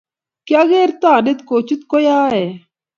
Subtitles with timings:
[0.45, 2.43] kiageer toonde kochut koyoe